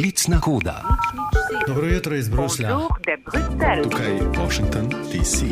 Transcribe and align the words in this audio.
Klicna 0.00 0.40
koda. 0.40 0.82
Dobro 1.66 1.86
jutro 1.86 2.16
iz 2.16 2.28
Bruslja. 2.28 2.78
Tukaj 3.82 4.06
je 4.06 4.22
Washington, 4.38 4.88
DC. 4.88 5.42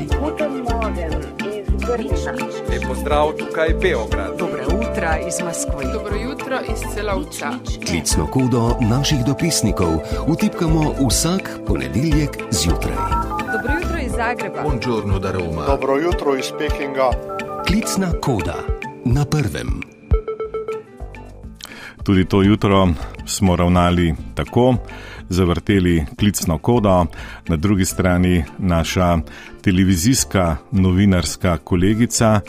Lep 2.71 2.83
pozdrav, 2.89 3.33
tukaj 3.39 3.69
Beograd. 3.83 4.39
Dobro 4.39 4.59
jutro 4.59 5.09
iz 5.29 5.35
Moskve. 5.45 5.93
Dobro 5.93 6.17
jutro 6.17 6.59
iz 6.73 6.95
celovca. 6.95 7.51
Klicno 7.89 8.27
kodo 8.27 8.77
naših 8.81 9.19
dopisnikov 9.27 9.93
vtipkamo 10.29 10.95
vsak 11.09 11.51
ponedeljek 11.67 12.31
zjutraj. 12.51 12.97
Dobro 13.53 13.73
jutro 13.83 13.99
iz 14.07 14.13
Zagreba. 14.13 14.63
Buongiorno 14.63 15.19
da 15.19 15.33
Roma. 15.33 15.67
Dobro 15.67 15.97
jutro 15.97 16.37
iz 16.37 16.53
Pekinga. 16.59 17.11
Klicna 17.67 18.13
koda 18.21 18.57
na 19.05 19.25
prvem. 19.25 19.98
Tudi 22.03 22.25
to 22.25 22.43
jutro 22.43 22.89
smo 23.27 23.57
ravnali 23.57 24.15
tako, 24.35 24.75
zavrteli 25.29 26.05
klicno 26.19 26.59
kodo, 26.59 27.07
na 27.49 27.57
drugi 27.57 27.85
strani 27.85 28.45
naša 28.59 29.19
televizijska 29.63 30.57
novinarska 30.73 31.57
kolegica 31.57 32.41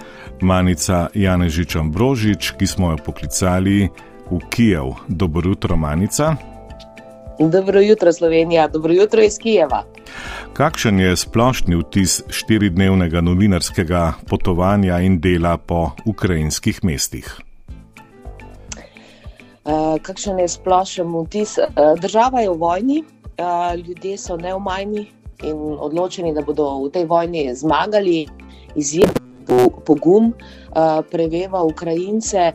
Manica 0.42 1.08
Janežič 1.14 1.76
Ambrožič, 1.76 2.52
ki 2.52 2.68
smo 2.68 2.92
jo 2.92 2.98
poklicali 3.06 3.90
v 4.32 4.40
Kijev. 4.50 4.86
Dobro 5.08 5.50
jutro, 5.50 5.76
Manica. 5.76 6.36
Dobro 7.40 7.80
jutro, 7.80 8.14
Slovenija, 8.14 8.68
dobro 8.68 8.94
jutro 8.94 9.24
iz 9.24 9.38
Kijeva. 9.42 9.84
Kakšen 10.54 11.00
je 11.00 11.16
splošni 11.16 11.76
vtis 11.76 12.22
štiridnevnega 12.30 13.22
novinarskega 13.22 14.14
potovanja 14.28 15.00
in 15.00 15.20
dela 15.20 15.58
po 15.58 15.92
ukrajinskih 16.06 16.84
mestih? 16.84 17.49
Uh, 19.70 20.02
kakšen 20.02 20.40
je 20.42 20.48
splošen 20.50 21.12
vtis? 21.14 21.58
Uh, 21.62 21.94
država 22.02 22.42
je 22.42 22.50
v 22.50 22.58
vojni, 22.58 23.04
uh, 23.38 23.76
ljudje 23.78 24.18
so 24.18 24.38
neumajni 24.38 25.06
in 25.46 25.60
odločeni, 25.78 26.34
da 26.34 26.42
bodo 26.42 26.66
v 26.88 26.90
tej 26.90 27.06
vojni 27.06 27.44
zmagali, 27.56 28.26
izjemno 28.76 29.70
pogum, 29.86 30.34
preveva 31.12 31.62
Ukrajince. 31.64 32.52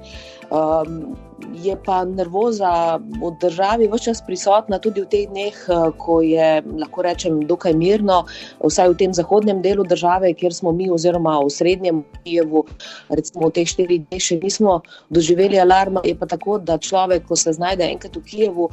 Je 1.35 1.75
pa 1.75 2.05
nervoza 2.07 2.99
v 2.99 3.31
državi 3.43 3.89
vse 3.91 4.05
čas 4.05 4.21
prisotna, 4.23 4.79
tudi 4.79 5.03
v 5.03 5.09
teh 5.11 5.27
dneh, 5.27 5.57
ko 5.99 6.21
je, 6.23 6.63
lahko 6.63 7.03
rečem, 7.03 7.41
dokaj 7.49 7.75
mirno, 7.75 8.23
vsaj 8.63 8.93
v 8.93 8.99
tem 9.03 9.11
zahodnem 9.11 9.59
delu 9.63 9.83
države, 9.83 10.31
kjer 10.39 10.55
smo 10.55 10.71
mi, 10.73 10.87
oziroma 10.91 11.41
v 11.43 11.51
srednjem 11.51 12.05
Kijevu, 12.23 12.63
recimo 13.11 13.51
v 13.51 13.55
teh 13.59 13.67
štirih 13.67 14.07
dneh, 14.07 14.23
še 14.23 14.39
nismo 14.39 14.79
doživeli 15.11 15.59
alarma. 15.59 16.05
Je 16.07 16.15
pa 16.15 16.31
tako, 16.31 16.59
da 16.63 16.79
človek, 16.79 17.27
ko 17.27 17.35
se 17.37 17.53
znajde 17.57 17.83
enkrat 17.83 18.15
v 18.15 18.23
Kijevu, 18.31 18.71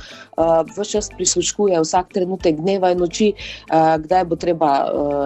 vse 0.70 0.86
čas 0.86 1.10
prisluškuje 1.18 1.82
vsak 1.82 2.14
trenutek 2.14 2.62
dneva 2.62 2.94
in 2.94 3.02
noči, 3.02 3.34
kdaj 3.74 4.28
bo 4.30 4.38
treba 4.38 4.72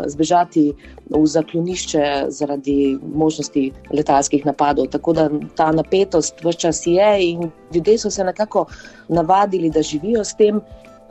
zbežati 0.07 0.71
v 1.11 1.25
zaklonišče 1.27 2.31
zaradi 2.33 2.95
možnosti 3.03 3.67
letalskih 3.93 4.45
napadov. 4.47 4.87
Tako 4.95 5.13
da 5.13 5.29
ta 5.59 5.69
napetost 5.75 6.39
vse 6.39 6.59
čas 6.63 6.81
je 6.87 7.11
in 7.31 7.51
ljudje 7.73 7.97
so 7.97 8.09
se 8.09 8.23
nekako 8.23 8.65
navadili, 9.07 9.69
da 9.69 9.81
živijo 9.81 10.23
s 10.23 10.35
tem, 10.35 10.61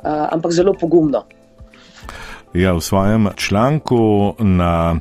ampak 0.04 0.52
zelo 0.52 0.74
pogumno. 0.80 1.22
Ja, 2.54 2.72
v 2.72 2.80
svojem 2.80 3.28
članku 3.36 4.34
na 4.38 4.96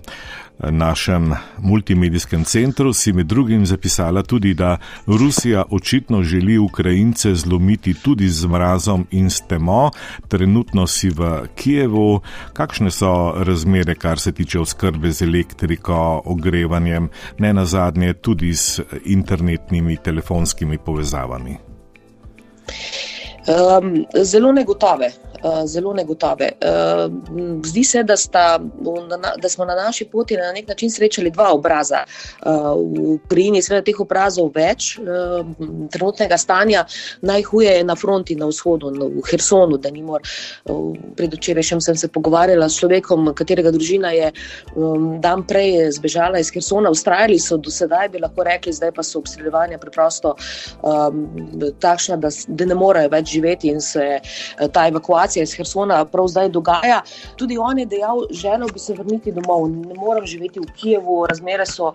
našem 0.72 1.34
multimedijskem 1.58 2.44
centru 2.44 2.94
si 2.94 3.14
med 3.14 3.26
drugim 3.26 3.66
zapisala 3.66 4.24
tudi, 4.24 4.54
da 4.54 4.78
Rusija 5.08 5.64
očitno 5.70 6.24
želi 6.24 6.58
Ukrajince 6.58 7.36
zlomiti 7.36 7.94
tudi 7.94 8.30
z 8.30 8.48
mrazom 8.48 9.08
in 9.12 9.30
s 9.30 9.42
temo. 9.48 9.92
Trenutno 10.28 10.88
si 10.88 11.10
v 11.10 11.48
Kijevu. 11.56 12.22
Kakšne 12.54 12.92
so 12.92 13.34
razmere, 13.38 13.96
kar 13.96 14.20
se 14.20 14.32
tiče 14.32 14.60
oskrbe 14.60 15.12
z 15.12 15.22
elektriko, 15.22 16.22
ogrevanjem, 16.26 17.10
ne 17.38 17.54
na 17.54 17.66
zadnje 17.66 18.14
tudi 18.14 18.56
s 18.56 18.80
internetnimi 19.06 19.98
telefonskimi 19.98 20.78
povezavami? 20.78 21.58
Um, 23.48 24.06
zelo 24.24 24.52
negotove. 24.52 25.33
Uh, 25.44 25.66
zelo 25.66 25.94
negotove. 25.94 26.52
Uh, 26.64 27.12
zdi 27.66 27.84
se, 27.84 28.04
da, 28.04 28.18
sta, 28.18 28.60
da 29.42 29.50
smo 29.50 29.66
na 29.66 29.76
naši 29.76 30.06
poti 30.06 30.38
na 30.38 30.52
nek 30.52 30.68
način 30.68 30.92
srečali 30.92 31.32
dva 31.32 31.52
obraza. 31.54 32.04
Uh, 32.46 32.52
v 32.96 33.16
Ukrajini 33.26 33.60
je 33.60 33.82
teh 33.84 34.00
obrazov 34.00 34.52
več, 34.56 34.98
uh, 34.98 35.44
trenutnega 35.92 36.38
stanja 36.38 36.86
najhuje 37.22 37.74
je 37.78 37.84
na 37.84 37.96
fronti 37.96 38.36
na 38.36 38.48
vzhodu, 38.48 38.92
v 38.92 39.24
Hersonu. 39.32 39.80
Uh, 39.80 40.96
Predvčerajšnjem 41.18 41.82
sem 41.82 41.96
se 41.96 42.08
pogovarjala 42.08 42.70
s 42.70 42.80
človekom, 42.80 43.34
katerega 43.36 43.72
družina 43.72 44.14
je 44.16 44.32
um, 44.76 45.20
dan 45.22 45.44
prej 45.44 45.92
zbežala 45.98 46.40
iz 46.40 46.54
Hersona. 46.56 46.90
Ustrajali 46.90 47.40
so 47.40 47.58
do 47.58 47.72
sedaj, 47.72 48.10
bi 48.16 48.24
lahko 48.24 48.48
rekli, 48.48 48.72
zdaj 48.74 48.96
pa 48.96 49.04
so 49.04 49.20
obstreljevanja 49.20 49.78
preprosto 49.82 50.36
um, 50.82 51.28
takšna, 51.84 52.18
da, 52.18 52.32
da 52.48 52.72
ne 52.72 52.80
morejo 52.80 53.12
več 53.12 53.36
živeti 53.36 53.74
in 53.74 53.82
se 53.82 54.20
ta 54.72 54.88
evakuacija 54.88 55.33
iz 55.42 55.56
Hersona 55.58 56.06
prav 56.06 56.28
zdaj 56.28 56.50
dogaja. 56.50 57.02
Tudi 57.36 57.58
on 57.58 57.80
je 57.80 57.86
dejal, 57.86 58.28
želel 58.32 58.70
bi 58.74 58.80
se 58.80 58.94
vrniti 58.94 59.32
domov, 59.32 59.70
ne 59.70 59.94
morem 59.94 60.26
živeti 60.26 60.60
v 60.60 60.70
Kijevu, 60.78 61.26
razmere 61.26 61.66
so 61.66 61.94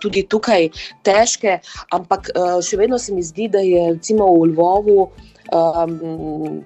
tudi 0.00 0.26
tukaj 0.28 0.68
težke, 1.02 1.58
ampak 1.90 2.30
še 2.62 2.76
vedno 2.76 2.98
se 2.98 3.14
mi 3.14 3.22
zdi, 3.22 3.48
da 3.48 3.58
je 3.58 3.92
recimo 3.92 4.26
v 4.34 4.52
Lvovu. 4.52 5.10
Um, 5.54 6.64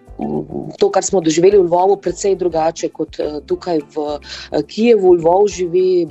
to, 0.81 0.89
kar 0.91 1.05
smo 1.05 1.21
doživeli 1.21 1.59
v 1.59 1.67
Lvovu, 1.67 1.99
je 1.99 2.03
precej 2.09 2.37
drugače 2.41 2.89
kot 2.89 3.21
tukaj 3.47 3.83
v 3.93 4.19
Kijevu. 4.65 5.13
Lvov 5.19 5.49
živi 5.53 6.09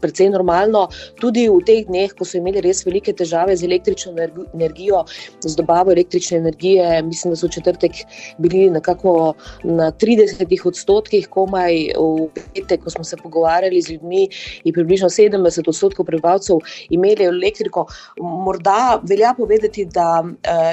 precej 0.00 0.30
normalno, 0.30 0.86
tudi 1.20 1.46
v 1.48 1.60
teh 1.66 1.86
dneh, 1.86 2.12
ko 2.14 2.26
so 2.26 2.38
imeli 2.38 2.62
res 2.64 2.84
velike 2.86 3.14
težave 3.16 3.56
z 3.56 3.66
električno 3.66 4.14
energijo, 4.54 5.04
z 5.44 5.54
dobavo 5.56 5.92
električne 5.94 6.40
energije. 6.42 7.02
Mislim, 7.06 7.32
da 7.32 7.40
so 7.40 7.48
v 7.48 7.56
četrtek 7.56 8.02
bili 8.42 8.68
nekako 8.70 9.34
na 9.64 9.90
30 9.92 10.44
odstotkih, 10.66 11.28
komaj 11.30 11.92
v 11.96 12.28
petek, 12.54 12.84
ko 12.84 12.90
smo 12.90 13.04
se 13.04 13.16
pogovarjali 13.16 13.82
z 13.82 13.96
ljudmi, 13.96 14.26
in 14.64 14.74
približno 14.74 15.08
70 15.08 15.68
odstotkov 15.68 16.06
prebivalcev 16.06 16.60
imeli 16.90 17.24
elektriko. 17.24 17.86
Morda 18.20 19.00
velja 19.02 19.34
povedati, 19.36 19.86
da 19.86 20.24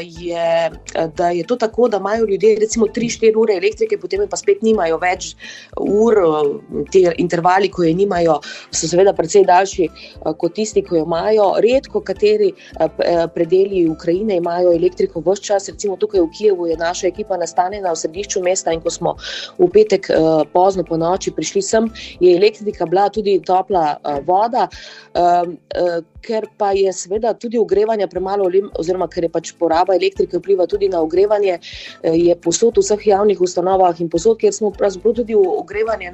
je, 0.02 0.72
da 1.16 1.30
je 1.30 1.43
to 1.48 1.56
tako, 1.56 1.88
da 1.88 1.98
imajo 1.98 2.26
ljudje 2.30 2.56
recimo 2.60 2.88
3-4 2.88 3.38
ure 3.38 3.58
elektrike, 3.58 3.98
potem 3.98 4.28
pa 4.30 4.38
spet 4.38 4.62
nimajo 4.62 4.98
več 5.02 5.36
ur, 5.80 6.18
te 6.92 7.04
intervali, 7.18 7.70
ko 7.70 7.84
je 7.84 7.94
nimajo, 7.94 8.40
so 8.72 8.88
seveda 8.88 9.14
precej 9.14 9.46
daljši 9.48 9.90
kot 10.38 10.56
tisti, 10.56 10.84
ki 10.84 11.00
jo 11.00 11.06
imajo. 11.06 11.50
Redko 11.64 12.02
kateri 12.02 12.52
predeli 13.36 13.84
Ukrajine 13.90 14.38
imajo 14.38 14.74
elektriko 14.74 15.22
v 15.22 15.34
vse 15.34 15.44
čas. 15.50 15.70
Recimo 15.70 15.98
tukaj 15.98 16.22
v 16.22 16.30
Kijevu 16.38 16.68
je 16.68 16.78
naša 16.78 17.08
ekipa 17.08 17.38
nastanjena 17.38 17.92
v 17.92 18.02
središču 18.04 18.44
mesta 18.44 18.74
in 18.74 18.82
ko 18.82 18.90
smo 18.90 19.16
v 19.58 19.70
petek 19.74 20.10
pozno 20.54 20.84
po 20.84 20.98
noči 20.98 21.32
prišli 21.32 21.62
sem, 21.62 21.90
je 22.20 22.36
elektrika 22.38 22.86
bila 22.86 23.10
tudi 23.10 23.40
topla 23.46 23.98
voda. 24.26 24.68
Ker 26.24 26.48
pa 26.58 26.72
je 26.72 26.94
seveda 26.94 27.34
tudi 27.34 27.58
ogrevanje 27.60 28.08
premalo, 28.08 28.48
oziroma 28.80 29.08
ker 29.12 29.24
je 29.28 29.30
pač 29.30 29.52
poraba 29.60 29.96
elektrike 29.96 30.40
vpliva 30.40 30.68
tudi 30.68 30.88
na 30.90 31.02
ogrevanje, 31.04 31.23
je 32.04 32.36
posod 32.36 32.78
v 32.78 32.84
vseh 32.84 33.08
javnih 33.08 33.42
ustanovah 33.42 34.02
in 34.02 34.10
posod, 34.10 34.38
kjer 34.38 34.54
smo 34.54 34.72
pravzaprav 34.72 35.14
tudi 35.14 35.36
ogrevanje 35.36 36.14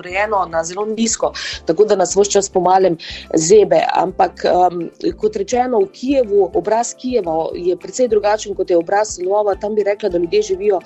urejeno 0.00 0.46
na 0.50 0.64
zelo 0.64 0.86
nizko, 0.86 1.32
tako 1.66 1.84
da 1.84 1.96
nas 1.96 2.16
vse 2.16 2.30
čas 2.30 2.48
pomalem 2.48 2.96
zebe. 3.34 3.80
Ampak 3.94 4.44
um, 4.44 4.82
kot 5.20 5.36
rečeno, 5.36 5.80
v 5.84 5.90
Kijevu, 5.92 6.50
obraz 6.54 6.94
Kijeva 6.94 7.50
je 7.54 7.76
precej 7.76 8.08
drugačen 8.08 8.54
kot 8.54 8.70
je 8.70 8.78
obraz 8.78 9.18
Lvova. 9.20 9.54
Tam 9.60 9.74
bi 9.74 9.84
rekla, 9.84 10.08
da 10.08 10.18
ljudje 10.18 10.42
živijo 10.42 10.80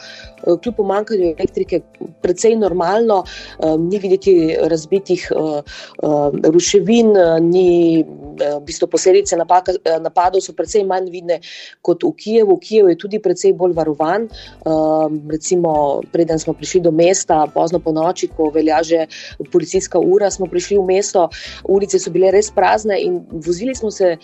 kljub 0.63 0.75
pomankanju 0.77 1.35
elektrike 1.39 1.81
precej 2.23 2.57
normalno, 2.57 3.25
um, 3.59 3.89
ni 3.89 3.99
videti 3.99 4.57
razbitih 4.61 5.29
uh, 5.37 5.63
uh, 6.03 6.31
ruševin, 6.45 7.15
ni 7.41 8.05
v 8.35 8.61
bistvu 8.67 8.89
posledice 8.91 9.37
napaka, 9.37 9.75
napadov 10.03 10.43
so 10.45 10.55
precej 10.57 10.85
manj 10.89 11.11
vidne 11.13 11.41
kot 11.83 12.05
v 12.05 12.13
Kijevu. 12.19 12.59
Kijev 12.59 12.91
je 12.93 12.99
tudi 12.99 13.21
precej 13.23 13.55
bolj 13.57 13.75
varovan. 13.77 14.29
Um, 14.65 15.21
recimo, 15.31 16.03
preden 16.13 16.39
smo 16.39 16.55
prišli 16.55 16.85
do 16.85 16.93
mesta, 16.93 17.45
pozno 17.55 17.81
po 17.81 17.93
noči, 17.93 18.29
ko 18.29 18.51
velja 18.55 18.83
že 18.83 19.07
policijska 19.53 19.99
ura, 19.99 20.31
smo 20.31 20.47
prišli 20.47 20.79
v 20.79 20.87
mesto, 20.87 21.29
ulice 21.69 21.99
so 21.99 22.11
bile 22.11 22.31
res 22.35 22.51
prazne 22.51 22.99
in 23.01 23.23
vozili 23.31 23.75
smo 23.75 23.91
se 23.91 24.17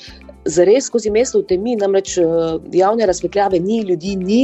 zares 0.44 0.86
skozi 0.86 1.10
mesto 1.10 1.40
v 1.40 1.46
temi, 1.52 1.76
namreč 1.76 2.16
javne 2.72 3.06
razsvetljave 3.06 3.60
ni, 3.60 3.80
ljudi 3.82 4.16
ni, 4.16 4.40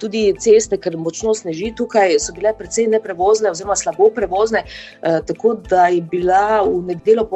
tudi 0.00 0.24
ceste, 0.40 0.78
ker 0.80 0.96
močno 0.98 1.34
sneži 1.34 1.72
tukaj, 1.76 2.18
so 2.22 2.34
bile 2.36 2.54
precej 2.58 2.88
neprevozne 2.92 3.50
oziroma 3.50 3.76
slabo 3.76 4.10
prevozne, 4.14 4.64
tako 5.00 5.56
da 5.68 5.88
je 5.92 6.02
bila 6.02 6.62
v 6.62 6.82
nedeljo 6.92 7.26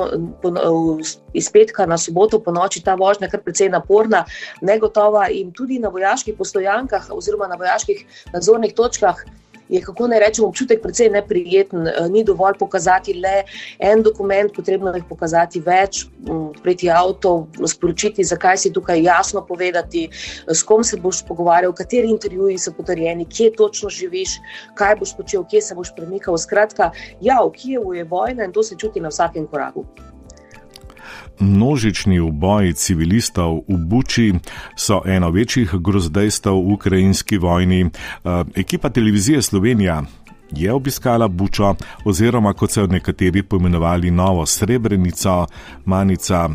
iz 1.32 1.50
petka 1.52 1.86
na 1.86 1.98
soboto 1.98 2.40
po 2.42 2.52
noči 2.54 2.82
ta 2.84 2.94
vožnja 2.94 3.28
kar 3.28 3.42
precej 3.42 3.70
naporna, 3.72 4.24
negotova 4.62 5.28
in 5.30 5.52
tudi 5.52 5.78
na 5.78 5.88
vojaških 5.88 6.36
postojankah 6.38 7.10
oziroma 7.14 7.48
na 7.48 7.58
vojaških 7.60 8.06
nadzornih 8.32 8.74
točkah 8.74 9.24
je, 9.68 9.82
kako 9.82 10.08
naj 10.08 10.20
rečem, 10.20 10.44
občutek 10.44 10.82
precej 10.82 11.10
neprijeten. 11.10 11.86
Eh, 11.86 12.08
ni 12.10 12.24
dovolj 12.24 12.58
pokazati 12.58 13.14
le 13.14 13.44
en 13.78 14.02
dokument, 14.02 14.52
potrebno 14.54 14.92
je 14.94 15.02
pokazati 15.08 15.60
več, 15.60 16.06
priti 16.62 16.90
avto, 16.90 17.48
sporočiti, 17.66 18.24
zakaj 18.24 18.56
si 18.58 18.72
tukaj 18.72 19.02
jasno 19.02 19.44
povedati, 19.46 20.08
s 20.46 20.62
kom 20.62 20.84
se 20.84 20.96
boš 20.96 21.22
pogovarjal, 21.28 21.72
kateri 21.72 22.10
intervjuji 22.10 22.58
so 22.58 22.72
potrjeni, 22.72 23.26
kje 23.28 23.52
točno 23.56 23.90
živiš, 23.90 24.38
kaj 24.74 24.96
boš 25.00 25.16
počel, 25.16 25.44
kje 25.44 25.62
se 25.62 25.74
boš 25.74 25.94
premikal. 25.96 26.38
Skratka, 26.38 26.90
ja, 27.20 27.40
v 27.44 27.52
Kijevu 27.52 27.94
je 27.94 28.04
vojna 28.04 28.44
in 28.44 28.52
to 28.52 28.62
se 28.62 28.76
čuti 28.78 29.00
na 29.00 29.08
vsakem 29.08 29.46
koraku. 29.46 29.84
Množični 31.40 32.20
uboji 32.20 32.72
civilistov 32.72 33.62
v 33.68 33.76
Buči 33.76 34.34
so 34.76 35.02
eno 35.06 35.30
večjih 35.30 35.74
grozdejstev 35.74 36.52
v 36.52 36.72
ukrajinski 36.72 37.38
vojni. 37.38 37.84
Eh, 37.84 38.44
ekipa 38.56 38.90
televizije 38.90 39.42
Slovenija 39.42 40.02
je 40.50 40.72
obiskala 40.72 41.28
Bučo, 41.28 41.74
oziroma 42.04 42.52
kot 42.52 42.70
so 42.70 42.86
nekateri 42.86 43.42
poimenovali 43.42 44.10
novo 44.10 44.46
Srebrenico, 44.46 45.46
Manica. 45.84 46.48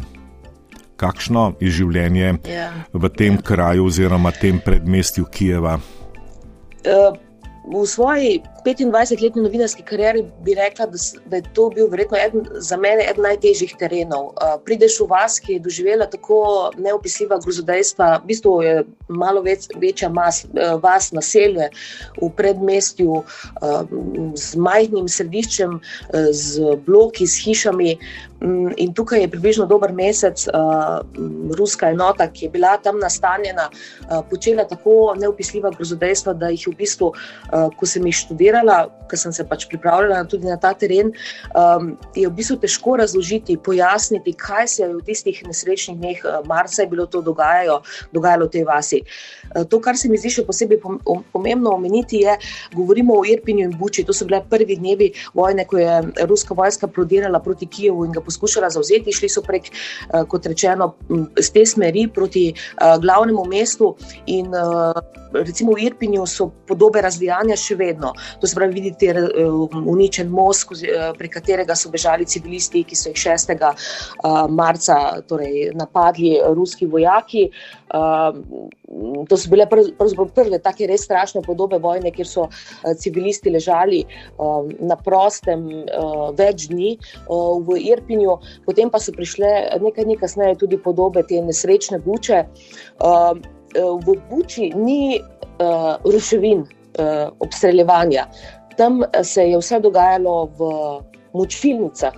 Kakšno 0.95 1.53
je 1.59 1.71
življenje 1.71 2.35
ja. 2.47 2.71
v 2.94 3.09
tem 3.09 3.38
kraju 3.41 3.85
oziroma 3.85 4.31
tem 4.31 4.59
predmestju 4.65 5.25
Kijeva? 5.25 5.80
Uh 6.83 7.33
v 7.63 7.85
svoji 7.88 8.44
25-letni 8.65 9.44
novinarski 9.44 9.83
karieri 9.83 10.24
bi 10.45 10.56
rekla, 10.56 10.86
da, 10.86 10.98
da 11.25 11.36
je 11.36 11.44
to 11.54 11.69
bil 11.69 11.88
verjetno 11.92 12.18
eden, 12.18 12.48
za 12.56 12.77
mene 12.77 13.06
eden 13.10 13.24
najtežjih 13.27 13.75
terenov. 13.80 14.31
Uh, 14.31 14.56
prideš 14.65 15.00
v 15.01 15.07
vas, 15.12 15.39
ki 15.44 15.57
je 15.57 15.63
doživela 15.68 16.07
tako 16.10 16.71
neopisljiva 16.77 17.39
grozodejstva, 17.44 18.21
v 18.24 18.31
bistvu 18.31 18.56
je 18.63 18.75
malo 19.10 19.44
več, 19.44 19.68
večja 19.81 20.10
mas, 20.10 20.44
uh, 20.45 20.75
vas 20.83 21.12
naselje 21.12 21.69
v 22.21 22.30
predmestju 22.38 23.19
uh, 23.19 23.25
z 24.39 24.56
majhnim 24.56 25.09
središčem, 25.12 25.80
uh, 25.80 26.30
z 26.31 26.77
bloki, 26.88 27.27
s 27.27 27.44
hišami. 27.44 27.98
Um, 28.44 28.71
in 28.77 28.94
tukaj 28.94 29.21
je 29.24 29.31
približno 29.31 29.66
dober 29.68 29.94
mesec 29.95 30.48
uh, 30.48 31.04
ruska 31.57 31.92
enota, 31.92 32.27
ki 32.27 32.48
je 32.48 32.54
bila 32.56 32.77
tam 32.77 33.00
nastanjena, 33.00 33.69
uh, 33.69 34.24
počela 34.30 34.68
tako 34.68 35.13
neopisljiva 35.19 35.71
grozodejstva, 35.75 36.33
da 36.33 36.51
jih 36.51 36.68
v 36.71 36.75
bistvu 36.80 37.12
uh, 37.13 37.69
ko 37.77 37.88
sem 37.88 38.06
jih 38.07 38.16
študirala, 38.16 38.53
ko 39.10 39.18
sem 39.18 39.34
se 39.34 39.46
pač 39.48 39.68
pripravljala 39.70 40.24
tudi 40.30 40.50
na 40.50 40.58
ta 40.58 40.74
teren, 40.74 41.12
um, 41.54 41.94
je 42.16 42.28
v 42.28 42.34
bistvu 42.34 42.58
težko 42.64 42.98
razložiti, 43.02 43.58
pojasniti, 43.62 44.34
kaj 44.40 44.68
se 44.68 44.84
je 44.84 44.90
v 44.90 45.02
tistih 45.06 45.42
nesrečnih 45.48 46.00
dneh 46.00 46.24
uh, 46.26 46.40
marca 46.50 46.86
bilo 46.90 47.06
to 47.06 47.22
dogajalo, 47.22 47.82
dogajalo 48.14 48.50
v 48.50 48.54
tej 48.58 48.66
vasi. 48.68 49.02
Uh, 49.54 49.64
to, 49.70 49.80
kar 49.84 49.98
se 50.00 50.10
mi 50.10 50.18
zdi 50.18 50.34
še 50.34 50.46
posebej 50.48 50.82
pomembno 51.34 51.76
omeniti, 51.78 52.24
je, 52.26 52.38
govorimo 52.74 53.20
o 53.20 53.26
Irpinju 53.28 53.68
in 53.70 53.78
Buči. 53.78 54.06
To 54.08 54.16
so 54.16 54.28
bile 54.30 54.42
prvi 54.50 54.80
dnevi 54.80 55.12
vojne, 55.38 55.68
ko 55.70 55.78
je 55.82 56.26
ruska 56.30 56.58
vojska 56.58 56.88
prodirala 56.88 57.40
proti 57.44 57.70
Kijevu 57.70 58.08
in 58.08 58.16
ga 58.16 58.24
poskušala 58.24 58.72
zauzeti. 58.74 59.14
Šli 59.14 59.30
so 59.30 59.46
prek, 59.46 59.70
uh, 59.70 60.24
kot 60.30 60.50
rečeno, 60.50 60.94
z 61.38 61.50
te 61.54 61.66
smeri 61.70 62.08
proti 62.14 62.50
uh, 62.54 62.98
glavnemu 63.04 63.46
mestu 63.50 63.94
in 64.26 64.50
recimo 65.34 65.74
v 65.74 65.90
Irpinju 65.90 66.26
so 66.30 66.52
podobe 66.68 67.02
razvijanja 67.02 67.58
še 67.58 67.76
vedno. 67.80 68.14
To 68.44 68.48
se 68.48 68.56
pravi, 68.56 68.74
vidite 68.74 69.13
uh, 69.16 69.69
uničen 69.88 70.28
most, 70.28 70.72
uh, 70.75 71.13
prek 71.16 71.38
katerega 71.38 71.78
so 71.80 71.88
bežali 71.94 72.25
civilisti, 72.28 72.81
ki 72.84 72.98
so 73.00 73.13
jih 73.13 73.22
6. 73.22 73.54
Uh, 73.56 74.42
marca 74.51 74.98
torej, 75.30 75.69
napadli 75.80 76.34
ruski 76.51 76.84
vojaki. 76.92 77.45
Uh, 77.95 78.36
to 79.31 79.38
so 79.40 79.48
bile 79.48 79.63
pr 79.72 79.80
prve 80.36 80.60
take 80.60 80.90
res 80.92 81.07
strašne 81.07 81.40
podobe 81.48 81.80
vojne, 81.80 82.12
kjer 82.12 82.28
so 82.28 82.50
civilisti 83.00 83.54
ležali 83.54 84.04
na 84.81 84.98
prostem 85.00 85.63
več 86.38 86.68
dni 86.72 86.98
v 87.30 87.80
Irpinju, 87.80 88.36
potem 88.68 88.92
pa 88.92 89.00
so 89.00 89.16
prišle 89.16 89.80
nekaj 89.81 90.10
dni 90.10 90.19
kasneje 90.19 90.60
tudi 90.66 90.78
podobe 90.78 91.24
te 91.30 91.40
nesrečne 91.42 92.01
buče. 92.04 92.44
V 93.74 94.18
Buči 94.30 94.69
ni 94.75 95.22
ruševin, 96.06 96.68
obstreljevanja. 97.40 98.28
Tam 98.78 99.04
eh, 99.04 99.24
se 99.24 99.48
je 99.50 99.57
vse 99.57 99.80
dogajalo 99.80 100.45
v 100.57 100.69
mučilnicah, 101.34 102.13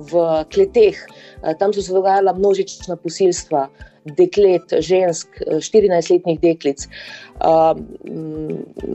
v 0.00 0.44
kleteh, 0.48 0.96
uh, 0.96 1.29
tam 1.58 1.72
so 1.72 1.82
se 1.82 1.92
dogajala 1.92 2.32
množična 2.32 2.96
posilstva, 2.96 3.68
deklet, 4.04 4.72
žensk, 4.80 5.28
14-letnih 5.46 6.40
deklic. 6.40 6.86
Uh, 7.40 7.76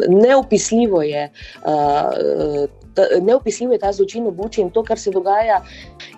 neopisljivo 0.09 1.01
je. 1.01 1.29
Uh, 1.65 2.69
Neopisljiv 3.21 3.71
je 3.71 3.77
ta 3.79 3.89
zločin 3.91 4.23
v 4.23 4.31
Buči 4.31 4.61
in 4.61 4.69
to, 4.71 4.79
kar 4.83 4.99
se 4.99 5.11
dogaja, 5.11 5.57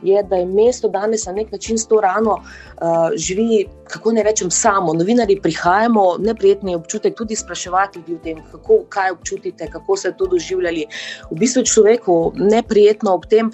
je, 0.06 0.22
da 0.24 0.38
je 0.38 0.46
mesto 0.46 0.90
danes 0.90 1.26
na 1.26 1.32
nek 1.34 1.52
način 1.52 1.78
s 1.78 1.88
to 1.88 1.98
rano 2.02 2.36
uh, 2.38 3.10
živi, 3.16 3.66
kako 3.90 4.12
ne 4.12 4.24
rečem, 4.24 4.52
samo. 4.52 4.94
Novinari 4.94 5.40
prihajamo, 5.42 6.18
neprijetni 6.20 6.76
občutek 6.76 7.18
tudi 7.18 7.36
spraševati 7.36 8.00
ljudi 8.00 8.16
o 8.16 8.24
tem, 8.24 8.44
kako, 8.52 8.84
kaj 8.90 9.12
občutite, 9.12 9.68
kako 9.72 9.98
ste 9.98 10.14
to 10.18 10.28
doživljali. 10.28 10.86
V 11.32 11.40
bistvu 11.40 11.66
je 11.66 11.72
človeku 11.74 12.34
neprijetno 12.36 13.14
ob 13.14 13.26
tem. 13.26 13.52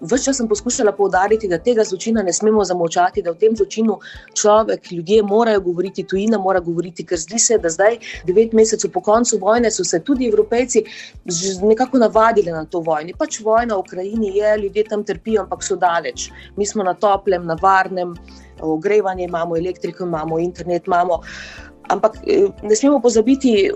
Vse 0.00 0.24
čas 0.24 0.36
sem 0.36 0.48
poskušala 0.48 0.92
poudariti, 0.92 1.48
da 1.48 1.58
tega 1.58 1.84
zločina 1.84 2.22
ne 2.22 2.32
smemo 2.32 2.64
zamovčati, 2.64 3.22
da 3.22 3.32
v 3.34 3.38
tem 3.40 3.56
zločinu 3.56 3.98
človek, 4.34 4.92
ljudje 4.92 5.22
morajo 5.22 5.60
govoriti, 5.60 6.04
tujina 6.06 6.38
mora 6.38 6.60
govoriti, 6.60 7.04
ker 7.06 7.18
zdi 7.18 7.38
se, 7.38 7.58
da 7.58 7.70
zdaj, 7.70 7.98
devet 8.26 8.54
mesecev 8.54 8.92
po 8.94 9.02
koncu 9.02 9.38
vojne, 9.42 9.70
so 9.74 9.84
se 9.84 10.00
tudi 10.00 10.28
evropejci 10.28 10.84
nekako 11.62 11.98
navadili 11.98 12.54
na 12.54 12.64
to 12.64 12.80
vojno. 12.80 13.16
Pač 13.18 13.40
vojna 13.40 13.74
v 13.74 13.86
Ukrajini 13.86 14.36
je, 14.36 14.56
ljudje 14.62 14.84
tam 14.84 15.04
trpijo, 15.04 15.42
ampak 15.42 15.64
so 15.66 15.76
daleč. 15.76 16.30
Mi 16.56 16.66
smo 16.66 16.86
na 16.86 16.94
toplem, 16.94 17.46
na 17.46 17.56
varnem, 17.62 18.14
ogrevanje 18.60 19.24
imamo, 19.24 19.56
elektriko 19.56 20.04
imamo, 20.04 20.38
internet 20.38 20.86
imamo. 20.86 21.22
Ampak 21.88 22.16
eh, 22.26 22.48
ne 22.62 22.76
smemo 22.76 23.00
pozabiti, 23.00 23.70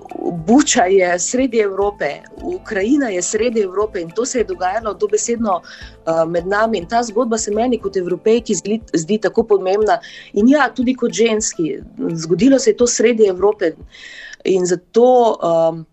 Buča 0.46 0.84
je 0.84 1.18
sredi 1.18 1.58
Evrope, 1.58 2.20
Ukrajina 2.42 3.08
je 3.08 3.22
sredi 3.22 3.60
Evrope 3.60 4.00
in 4.00 4.10
to 4.10 4.26
se 4.26 4.38
je 4.38 4.44
dogajalo 4.44 4.94
dobesedno 4.94 5.60
uh, 5.60 6.28
med 6.28 6.46
nami. 6.46 6.78
In 6.78 6.88
ta 6.88 7.02
zgodba 7.02 7.38
se 7.38 7.50
meni 7.50 7.78
kot 7.80 7.96
evropejki 7.96 8.54
zdi, 8.54 8.80
zdi 8.92 9.18
tako 9.18 9.42
pomembna. 9.42 9.98
In 10.32 10.48
ja, 10.48 10.68
tudi 10.74 10.94
kot 10.94 11.12
ženski, 11.12 11.78
zgodilo 12.14 12.58
se 12.58 12.70
je 12.70 12.76
to 12.76 12.86
sredi 12.86 13.26
Evrope. 13.28 13.72
In 14.44 14.66
zato, 14.66 15.38
um, 15.40 15.86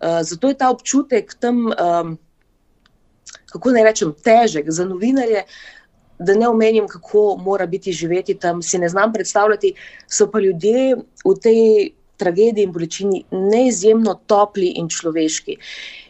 uh, 0.00 0.22
zato 0.22 0.48
je 0.48 0.54
ta 0.54 0.70
občutek 0.70 1.34
tam, 1.40 1.66
um, 1.66 2.16
kako 3.52 3.70
naj 3.70 3.84
rečem, 3.84 4.14
težek 4.24 4.70
za 4.70 4.84
novinarje. 4.84 5.44
Uh, 6.20 6.20
da 6.20 6.34
ne 6.34 6.48
omenjam, 6.48 6.88
kako 6.88 7.36
mora 7.40 7.66
biti 7.66 7.92
živeti 7.92 8.34
tam, 8.34 8.62
si 8.62 8.78
ne 8.78 8.88
znam 8.88 9.12
predstavljati. 9.12 9.74
So 10.08 10.30
pa 10.30 10.40
ljudje 10.40 10.96
v 11.24 11.34
tej 11.42 11.90
tragediji 12.16 12.64
in 12.64 12.72
bolečini 12.72 13.24
neizjemno 13.30 14.14
topli 14.26 14.74
in 14.76 14.88
človeški. 14.88 15.56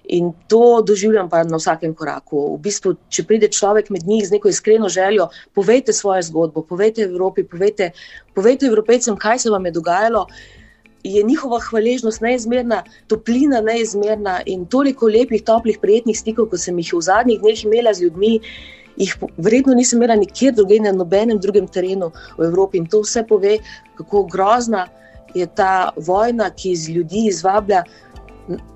In 0.05 0.33
to 0.49 0.83
doživljam 0.83 1.29
pa 1.31 1.45
na 1.45 1.57
vsakem 1.57 1.95
koraku. 1.95 2.57
V 2.57 2.59
bistvu, 2.64 2.97
če 3.09 3.25
pride 3.25 3.49
človek 3.55 3.93
med 3.95 4.07
njih 4.07 4.25
z 4.26 4.35
neko 4.35 4.50
iskreno 4.50 4.88
željo, 4.88 5.29
povejte 5.55 5.93
svojo 5.93 6.23
zgodbo, 6.23 6.64
povejte 6.67 7.07
Evropi, 7.07 7.45
povejte, 7.45 7.93
povejte 8.35 8.67
Evropejcem, 8.67 9.17
kaj 9.17 9.38
se 9.38 9.50
vam 9.50 9.67
je 9.67 9.73
dogajalo. 9.79 10.26
Je 11.05 11.23
njihova 11.23 11.61
hvaležnost 11.62 12.21
neizmerna, 12.21 12.83
toplina 13.07 13.61
neizmerna 13.61 14.40
in 14.47 14.67
toliko 14.67 15.07
lepih, 15.07 15.45
toplih, 15.47 15.79
prijetnih 15.79 16.19
stikov, 16.19 16.50
kot 16.50 16.61
sem 16.61 16.79
jih 16.83 16.90
v 16.99 17.00
zadnjih 17.07 17.40
dneh 17.40 17.64
imela 17.64 17.95
z 17.95 18.09
ljudmi, 18.09 18.35
jih 19.00 19.16
verjetno 19.37 19.75
nisem 19.75 19.99
imela 19.99 20.16
nikjer 20.16 20.54
drugje, 20.54 20.80
na 20.85 20.92
nobenem 20.92 21.38
drugem 21.40 21.69
terenu 21.69 22.11
v 22.38 22.45
Evropi. 22.45 22.78
In 22.78 22.87
to 22.87 23.00
vse 23.04 23.25
pove, 23.28 23.57
kako 23.99 24.25
grozna 24.33 24.87
je 25.35 25.47
ta 25.47 25.90
vojna, 25.97 26.50
ki 26.50 26.75
iz 26.76 26.88
ljudi 26.88 27.26
izvablja 27.30 27.85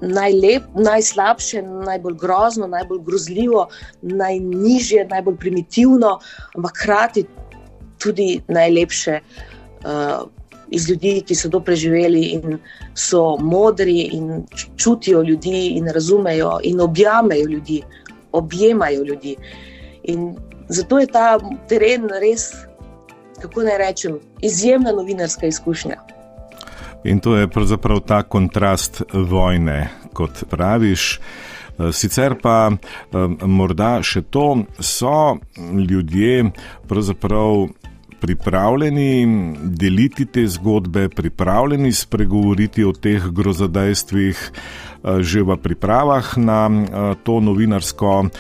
najlep, 0.01 0.69
najslabše, 0.79 1.63
najbolj 1.63 2.15
grozno, 2.21 2.67
najbolj 2.71 3.01
grozljivo, 3.07 3.67
najnižje, 4.03 5.09
najbolj 5.11 5.37
primitivno, 5.37 6.19
ampak 6.55 6.79
hkrati 6.79 7.27
tudi 7.99 8.41
najlepše. 8.49 9.21
Uh, 9.85 10.31
Iz 10.75 10.89
ljudi, 10.89 11.21
ki 11.29 11.35
so 11.37 11.51
to 11.53 11.59
preživeli 11.61 12.21
in 12.35 12.55
so 12.99 13.37
modri, 13.37 14.09
in 14.17 14.47
čutijo 14.81 15.21
ljudi, 15.23 15.77
in 15.77 15.91
razumejo, 15.93 16.57
in 16.65 16.81
objamejo 16.81 17.47
ljudi, 17.51 17.83
objemajo 18.33 19.05
ljudi. 19.05 19.37
Uh, 19.39 19.74
In 20.05 20.35
zato 20.69 20.99
je 20.99 21.07
ta 21.07 21.39
teren 21.69 22.09
res, 22.21 22.51
kako 23.41 23.65
naj 23.67 23.79
rečem, 23.79 24.19
izjemna 24.43 24.93
novinarska 24.93 25.47
izkušnja. 25.47 25.97
In 27.05 27.21
to 27.21 27.37
je 27.37 27.49
pravzaprav 27.49 28.01
ta 28.01 28.23
kontrast 28.23 29.03
vojne, 29.13 29.89
kot 30.13 30.45
praviš. 30.51 31.21
Eh, 31.79 31.93
sicer 31.93 32.37
pa 32.43 32.71
eh, 32.71 33.47
morda 33.47 33.99
še 34.03 34.23
to, 34.23 34.65
so 34.81 35.37
ljudje 35.89 36.53
pravzaprav 36.89 37.67
pripravljeni 38.25 39.27
deliti 39.77 40.25
te 40.27 40.47
zgodbe, 40.49 41.09
pripravljeni 41.09 41.93
spregovoriti 41.93 42.85
o 42.85 42.93
teh 42.93 43.27
grozodejstvih. 43.29 44.41
Eh, 45.05 45.21
že 45.21 45.45
v 45.45 45.57
pripravah 45.61 46.27
na 46.41 46.61
to 47.21 47.37
novinarsko 47.41 48.33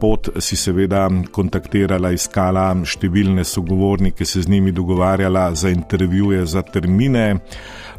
pot 0.00 0.32
si 0.40 0.56
seveda 0.56 1.12
kontaktirala, 1.28 2.16
iskala 2.16 2.72
številne 2.80 3.44
sogovornike, 3.44 4.24
se 4.24 4.40
z 4.40 4.48
njimi 4.48 4.72
dogovarjala 4.72 5.52
za 5.52 5.68
intervjuje, 5.68 6.46
za 6.48 6.64
termine, 6.64 7.44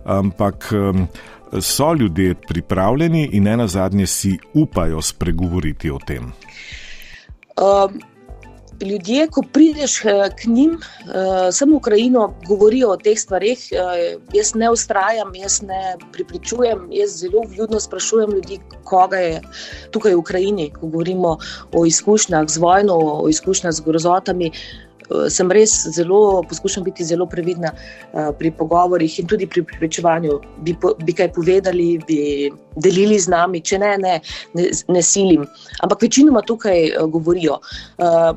ampak 0.06 0.74
so 1.62 1.94
ljudje 1.94 2.36
pripravljeni 2.48 3.30
in 3.38 3.44
ne 3.44 3.58
na 3.58 3.68
zadnje 3.68 4.08
si 4.08 4.38
upajo 4.54 5.02
spregovoriti 5.02 5.92
o 5.92 6.00
tem? 6.00 6.34
Um, 7.58 8.02
ljudje, 8.82 9.28
ko 9.28 9.42
prideš 9.54 10.06
eh, 10.06 10.30
k 10.38 10.48
njim, 10.48 10.72
uh, 10.72 11.50
samo 11.52 11.78
Ukrajino, 11.78 12.34
govorijo 12.48 12.92
o 12.92 12.98
teh 12.98 13.20
stvarih. 13.20 13.60
Uh, 13.72 14.22
jaz 14.34 14.54
ne 14.56 14.70
ustrajam, 14.72 15.36
jaz 15.36 15.62
ne 15.62 15.96
pripričujem, 16.14 16.88
jaz 16.92 17.20
zelo 17.20 17.44
vljudno 17.50 17.80
sprašujem 17.80 18.32
ljudi, 18.32 18.60
koga 18.84 19.18
je 19.18 19.42
tukaj 19.92 20.14
v 20.14 20.18
Ukrajini, 20.18 20.72
ko 20.74 20.88
govorimo 20.88 21.38
o 21.74 21.86
izkušnjah 21.86 22.46
z 22.48 22.58
vojno, 22.58 22.98
o 22.98 23.30
izkušnjah 23.30 23.74
z 23.74 23.82
grozotami. 23.82 24.52
Eh, 24.52 25.30
sem 25.30 25.52
res 25.52 25.72
zelo, 25.96 26.44
poskušam 26.50 26.84
biti 26.84 27.06
zelo 27.06 27.26
previdna 27.26 27.72
pri 28.40 28.52
pogovorih 28.52 29.20
in 29.20 29.28
tudi 29.28 29.48
pri 29.48 29.64
pripričevanju. 29.64 30.40
Bi, 30.58 30.76
po, 30.82 30.94
bi 31.06 31.14
kaj 31.14 31.32
povedali, 31.34 31.98
bi 32.08 32.52
delili 32.76 33.20
z 33.20 33.32
nami, 33.32 33.62
če 33.62 33.80
ne, 33.80 33.96
ne, 33.98 34.20
ne, 34.54 34.70
ne 34.88 35.02
silim. 35.02 35.48
Ampak 35.82 36.02
večinoma 36.02 36.42
tukaj 36.42 36.92
govorijo. 37.08 37.60
Uh, 37.98 38.36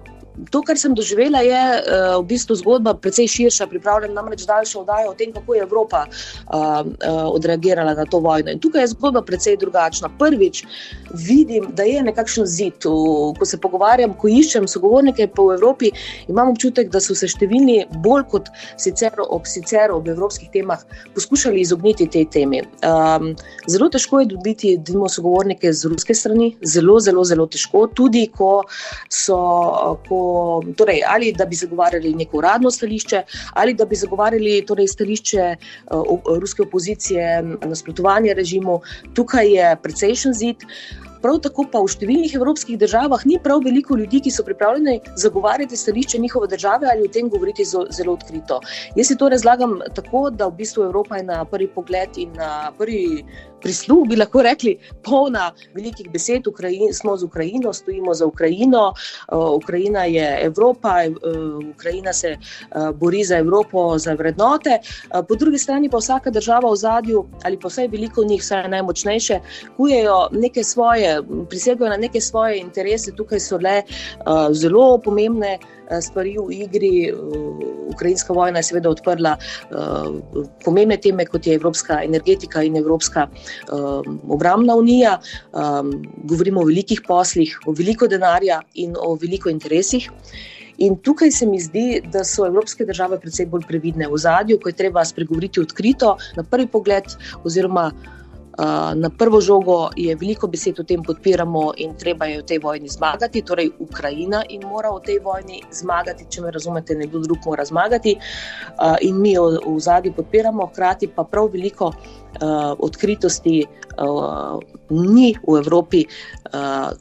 to, 0.50 0.62
kar 0.62 0.78
sem 0.78 0.94
doživela, 0.94 1.42
je 1.44 1.60
uh, 1.60 2.16
v 2.22 2.26
bistvu 2.32 2.56
zgodba 2.60 2.94
precej 2.94 3.28
širša. 3.28 3.66
Pripravljam 3.70 4.14
namreč 4.14 4.44
daljšo 4.48 4.80
oddajo 4.80 5.10
o 5.10 5.14
tem, 5.14 5.32
kako 5.32 5.54
je 5.54 5.62
Evropa 5.62 6.04
uh, 6.06 6.14
uh, 6.54 7.28
odreagirala 7.34 7.94
na 7.94 8.04
to 8.04 8.20
vojno. 8.20 8.50
In 8.50 8.60
tukaj 8.60 8.82
je 8.82 8.92
zgodba 8.94 9.22
precej 9.22 9.56
drugačna. 9.60 10.10
Prvič 10.18 10.64
vidim, 11.14 11.68
da 11.76 11.82
je 11.82 12.02
nekakšen 12.02 12.46
zid. 12.46 12.84
V, 12.84 13.34
ko 13.38 13.46
se 13.46 13.58
pogovarjam, 13.60 14.14
ko 14.16 14.28
iščem 14.28 14.68
sogovornike 14.68 15.26
po 15.34 15.50
Evropi, 15.54 15.90
imam 16.28 16.52
občutek, 16.54 16.90
da 16.90 17.00
so 17.00 17.14
se 17.14 17.28
številni 17.28 17.84
bolj 18.04 18.24
kot 18.32 18.50
sicer 18.80 19.18
ob, 19.26 19.46
sicer 19.50 19.92
ob 19.92 20.08
evropskih 20.08 20.50
temah 20.52 20.80
poskušali 21.14 21.60
izogniti 21.60 22.08
tej 22.08 22.28
temi. 22.32 22.62
Um, 22.86 23.34
zelo 23.68 23.90
težko 23.92 24.22
je 24.22 24.30
dobiti 24.32 24.76
dimo 24.78 25.08
sogovornike 25.08 25.72
z 25.72 25.92
ruske 25.92 26.14
strani, 26.14 26.54
zelo, 26.64 27.00
zelo, 27.00 27.24
zelo 27.24 27.46
težko, 27.50 27.86
tudi 27.94 28.26
ko 28.32 28.62
so. 29.10 29.40
Ko 30.08 30.29
torej, 30.76 31.02
ali 31.06 31.32
da 31.32 31.46
bi 31.46 31.56
zagovarjali 31.56 32.14
neko 32.14 32.38
uradno 32.38 32.70
stališče, 32.70 33.22
ali 33.54 33.74
da 33.74 33.84
bi 33.84 33.96
zagovarjali 33.96 34.64
torej, 34.66 34.88
stališče 34.88 35.56
uh, 35.56 36.38
ruske 36.40 36.62
opozicije, 36.62 37.42
nasprotovanje 37.66 38.34
režimu. 38.34 38.80
Tukaj 39.14 39.54
je 39.54 39.76
precejšen 39.82 40.34
zid. 40.34 40.66
Prav 41.22 41.40
tako 41.44 41.66
pa 41.72 41.82
v 41.84 41.90
številnih 41.92 42.34
evropskih 42.38 42.78
državah 42.80 43.26
ni 43.28 43.38
prav 43.42 43.62
veliko 43.64 43.96
ljudi, 43.96 44.22
ki 44.24 44.32
so 44.32 44.44
pripravljeni 44.46 45.00
zagovarjati 45.16 45.76
stališče 45.76 46.18
njihove 46.18 46.48
države 46.48 46.88
ali 46.90 47.08
o 47.08 47.12
tem 47.12 47.28
govoriti 47.28 47.64
zelo 47.64 48.16
odkrito. 48.16 48.60
Jaz 48.96 49.12
si 49.12 49.16
to 49.16 49.28
razlagam 49.28 49.78
tako, 49.94 50.30
da 50.30 50.48
v 50.48 50.58
bistvu 50.62 50.88
Evropa 50.88 51.20
je 51.20 51.28
na 51.28 51.44
prvi 51.44 51.68
pogled 51.68 52.18
in 52.18 52.32
na 52.38 52.72
prvi 52.78 53.24
prisluh, 53.60 54.06
bi 54.08 54.16
lahko 54.16 54.42
rekli, 54.42 54.76
polna 55.04 55.50
velikih 55.74 56.10
besed. 56.12 56.46
Ukrajin, 56.46 56.92
smo 56.94 57.16
z 57.16 57.24
Ukrajino, 57.24 57.72
stojimo 57.72 58.14
za 58.14 58.26
Ukrajino, 58.26 58.92
uh, 59.32 59.50
Ukrajina 59.54 60.04
je 60.04 60.26
Evropa, 60.42 60.94
uh, 61.08 61.58
Ukrajina 61.74 62.12
se 62.12 62.36
uh, 62.36 62.90
bori 62.96 63.24
za 63.24 63.36
Evropo, 63.38 63.98
za 63.98 64.14
vrednote. 64.14 64.78
Uh, 64.80 65.24
po 65.28 65.34
drugi 65.34 65.58
strani 65.58 65.90
pa 65.90 66.00
vsaka 66.00 66.30
država 66.30 66.72
v 66.72 66.76
zadju, 66.76 67.24
ali 67.44 67.58
pa 67.60 67.68
vsaj 67.68 67.88
veliko 67.88 68.24
njih, 68.24 68.40
vsaj 68.42 68.68
najmočnejše, 68.68 69.40
kujejo 69.76 70.28
neke 70.32 70.64
svoje, 70.64 71.09
prisegajo 71.48 71.90
na 71.90 71.96
neke 71.96 72.20
svoje 72.20 72.60
interese, 72.60 73.12
tukaj 73.16 73.40
so 73.40 73.58
le 73.58 73.82
uh, 73.82 74.48
zelo 74.52 74.98
pomembne. 75.04 75.58
Eh, 75.90 75.98
stvari 75.98 76.38
v 76.38 76.52
igri. 76.54 77.10
Eh, 77.10 77.14
ukrajinska 77.90 78.32
vojna 78.32 78.62
je 78.62 78.68
seveda 78.68 78.90
odprla 78.90 79.32
uh, 79.34 80.44
pomembne 80.64 80.94
teme, 81.02 81.24
kot 81.26 81.46
je 81.46 81.56
evropska 81.58 81.96
energetika 82.06 82.62
in 82.62 82.76
evropska 82.78 83.24
uh, 83.26 84.06
obramna 84.30 84.76
unija. 84.78 85.16
Um, 85.50 85.90
govorimo 86.30 86.62
o 86.62 86.68
velikih 86.68 87.02
poslih, 87.06 87.56
o 87.66 87.74
veliko 87.74 88.06
denarja 88.06 88.60
in 88.74 88.94
o 88.94 89.16
veliko 89.18 89.50
interesih. 89.50 90.06
In 90.78 90.96
tukaj 91.02 91.34
se 91.34 91.46
mi 91.46 91.58
zdi, 91.60 92.00
da 92.12 92.22
so 92.24 92.46
evropske 92.46 92.86
države 92.86 93.18
predvsej 93.20 93.50
bolj 93.50 93.66
previdne 93.68 94.08
v 94.08 94.16
zadju, 94.16 94.60
ko 94.62 94.70
je 94.70 94.78
treba 94.78 95.04
spregovoriti 95.04 95.60
odkrito, 95.60 96.14
na 96.38 96.46
prvi 96.46 96.70
pogled, 96.70 97.10
oziroma 97.44 97.90
Na 98.94 99.08
prvo 99.18 99.40
žogo 99.40 99.88
je 99.96 100.14
veliko 100.20 100.48
besed 100.48 100.80
o 100.80 100.84
tem 100.84 101.02
podpiramo 101.02 101.72
in 101.80 101.94
treba 101.96 102.26
je 102.28 102.42
v 102.42 102.44
tej 102.44 102.58
vojni 102.60 102.88
zmagati, 102.92 103.40
torej 103.42 103.70
Ukrajina 103.78 104.42
in 104.48 104.66
mora 104.68 104.90
v 104.92 105.00
tej 105.06 105.18
vojni 105.24 105.62
zmagati, 105.72 106.26
če 106.28 106.42
me 106.44 106.50
razumete, 106.52 106.94
nekdo 106.94 107.22
drug 107.24 107.38
mora 107.46 107.64
zmagati 107.64 108.16
in 109.00 109.20
mi 109.20 109.32
jo 109.32 109.48
v 109.64 109.78
zadnji 109.80 110.12
podpiramo, 110.12 110.66
hkrati 110.74 111.08
pa 111.08 111.24
prav 111.24 111.48
veliko 111.52 111.92
odkritosti 112.84 113.64
ni 114.90 115.34
v 115.40 115.56
Evropi 115.56 116.04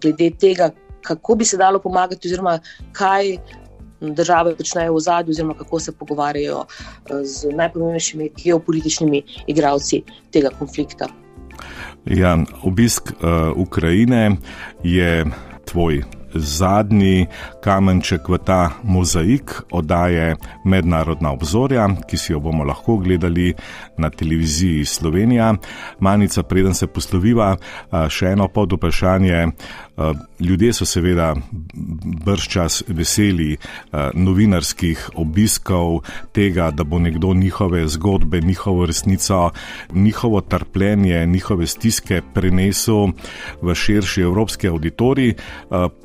glede 0.02 0.32
tega, 0.40 0.72
kako 1.04 1.36
bi 1.36 1.46
se 1.46 1.58
dalo 1.58 1.80
pomagati 1.80 2.28
oziroma 2.28 2.60
kaj. 2.92 3.38
Države 4.00 4.54
počnejo 4.56 4.94
v 4.96 5.00
zadju, 5.04 5.34
oziroma 5.36 5.54
kako 5.60 5.80
se 5.80 5.92
pogovarjajo 5.92 6.62
z 7.24 7.52
najpomembnejšimi 7.52 8.30
geopolitičnimi 8.44 9.24
igravci 9.52 10.04
tega 10.32 10.56
konflikta. 10.56 11.10
Ja, 12.06 12.38
obisk 12.64 13.12
uh, 13.12 13.52
Ukrajine 13.56 14.38
je 14.84 15.26
tvoj 15.66 16.04
zadnji 16.34 17.28
kamenček 17.64 18.30
v 18.30 18.38
ta 18.38 18.70
mozaik 18.84 19.52
oddaje 19.72 20.36
Mednarodna 20.66 21.32
obzorja, 21.32 21.88
ki 22.08 22.18
si 22.18 22.34
jo 22.34 22.40
bomo 22.40 22.64
lahko 22.64 22.98
gledali 22.98 23.54
na 23.98 24.10
televiziji 24.10 24.86
Slovenija. 24.86 25.54
Manica, 26.00 26.44
preden 26.44 26.74
se 26.74 26.88
posloviva, 26.88 27.56
še 28.10 28.34
eno 28.34 28.48
pod 28.48 28.74
vprašanje. 28.78 29.48
Ljudje 30.40 30.74
so 30.74 30.86
seveda 30.86 31.34
brščas 32.26 32.84
veseli 32.88 33.58
novinarskih 34.14 35.10
obiskov, 35.20 36.00
tega, 36.34 36.70
da 36.72 36.84
bo 36.84 37.00
nekdo 37.00 37.34
njihove 37.34 37.88
zgodbe, 37.88 38.42
njihovo 38.42 38.86
resnico, 38.86 39.52
njihovo 39.94 40.42
trpljenje, 40.42 41.26
njihove 41.26 41.68
stiske 41.68 42.22
prenesel 42.34 43.12
v 43.62 43.76
širši 43.76 44.22
evropski 44.22 44.68
auditorij. 44.68 45.34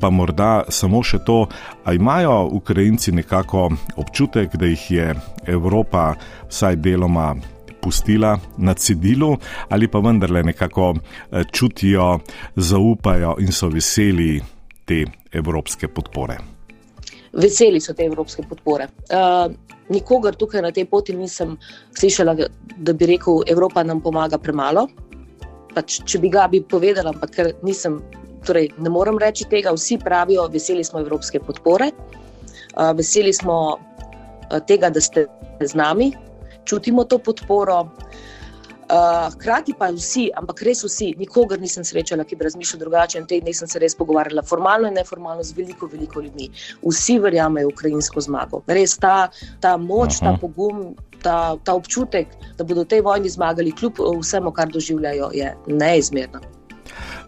Pa 0.00 0.10
morda 0.10 0.64
samo 0.68 1.02
še 1.02 1.22
to, 1.26 1.46
ali 1.84 1.96
imajo 1.96 2.48
Ukrajinci 2.52 3.12
nekako 3.12 3.70
občutek, 3.96 4.56
da 4.56 4.66
jih 4.66 4.90
je 4.90 5.14
Evropa 5.46 6.14
vsaj 6.48 6.76
deloma 6.76 7.34
pustila 7.84 8.38
na 8.58 8.74
cedilu, 8.74 9.34
ali 9.68 9.88
pa 9.88 10.00
vendarle 10.00 10.42
nekako 10.42 10.94
eh, 10.96 11.44
čutijo, 11.52 12.18
zaupajo 12.56 13.36
in 13.44 13.52
so 13.52 13.68
veseli 13.68 14.40
te 14.84 15.04
evropske 15.32 15.88
podpore. 15.88 16.38
Veseli 17.32 17.80
so 17.80 17.92
te 17.94 18.06
evropske 18.06 18.44
podpore. 18.48 18.86
Uh, 19.10 19.50
nikogar 19.90 20.36
tukaj 20.38 20.62
na 20.62 20.70
tej 20.72 20.86
poti 20.86 21.16
nisem 21.18 21.56
slišala, 21.98 22.36
da 22.76 22.92
bi 22.92 23.08
rekel, 23.10 23.42
Evropa 23.50 23.82
nam 23.82 24.00
pomaga 24.00 24.38
premalo. 24.38 24.86
Pač, 25.74 25.98
če 26.06 26.20
bi 26.22 26.30
ga 26.30 26.46
bi 26.52 26.62
povedala, 26.62 27.10
ampak 27.10 27.58
nisem, 27.66 27.98
torej 28.46 28.70
ne 28.78 28.92
morem 28.92 29.18
reči 29.18 29.48
tega. 29.50 29.74
Vsi 29.74 29.98
pravijo, 30.04 30.46
veseli 30.52 30.84
smo 30.86 31.02
evropske 31.02 31.42
podpore, 31.42 31.90
uh, 31.90 32.92
veseli 32.94 33.34
smo 33.34 33.58
uh, 33.74 34.60
tega, 34.68 34.92
da 34.94 35.02
ste 35.02 35.26
z 35.58 35.74
nami, 35.74 36.12
čutimo 36.64 37.04
to 37.04 37.18
podporo. 37.18 37.88
Uh, 38.84 39.32
hkrati 39.32 39.72
pa 39.78 39.88
vsi, 39.88 40.26
ampak 40.36 40.60
res 40.62 40.82
vsi, 40.84 41.14
nikogar 41.16 41.60
nisem 41.60 41.84
srečala, 41.88 42.24
ki 42.28 42.36
bi 42.36 42.44
razmišljal 42.44 42.82
drugače. 42.82 43.18
In 43.18 43.26
te 43.26 43.38
dni 43.40 43.54
sem 43.56 43.68
se 43.68 43.80
res 43.80 43.96
pogovarjala, 43.96 44.44
formalno 44.44 44.90
in 44.90 44.98
neformalno, 44.98 45.42
z 45.42 45.56
veliko, 45.56 45.88
veliko 45.88 46.20
ljudmi. 46.20 46.50
Vsi 46.84 47.16
verjamejo 47.24 47.70
v 47.70 47.72
ukrajinsko 47.72 48.20
zmago. 48.28 48.60
Res 48.68 48.98
ta, 49.00 49.30
ta 49.64 49.76
moč, 49.80 50.20
Aha. 50.20 50.34
ta 50.34 50.40
pogum, 50.42 50.90
ta, 51.24 51.56
ta 51.64 51.78
občutek, 51.80 52.36
da 52.58 52.64
bodo 52.64 52.84
v 52.84 52.92
tej 52.92 53.00
vojni 53.08 53.32
zmagali, 53.32 53.72
kljub 53.72 54.04
vsemu, 54.20 54.52
kar 54.52 54.68
doživljajo, 54.68 55.32
je 55.32 55.54
neizmerna. 55.66 56.44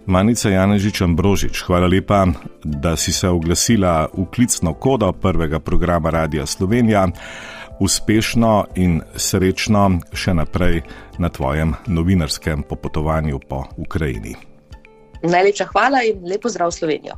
Manica 0.06 0.52
Janežič 0.52 1.00
Ambrožič, 1.02 1.64
hvala 1.66 1.88
lepa, 1.90 2.26
da 2.62 2.94
si 2.96 3.12
se 3.12 3.28
oglasila 3.28 4.06
v 4.14 4.28
klicno 4.30 4.74
kodo 4.74 5.10
prvega 5.12 5.58
programa 5.58 6.10
Radia 6.10 6.46
Slovenija. 6.46 7.08
Uspešno 7.80 8.64
in 8.74 9.00
srečno 9.16 10.00
še 10.12 10.34
naprej 10.34 10.82
na 11.18 11.28
tvojem 11.28 11.74
novinarskem 11.86 12.62
popotovanju 12.62 13.40
po 13.48 13.64
Ukrajini. 13.76 14.34
Najlepša 15.22 15.64
hvala 15.72 16.02
in 16.02 16.20
lepo 16.28 16.48
zdrav 16.48 16.70
Slovenijo. 16.70 17.14